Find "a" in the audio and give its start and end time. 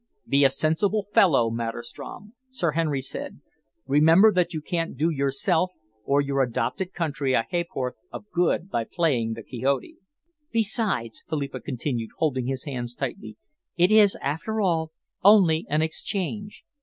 0.43-0.49, 7.33-7.45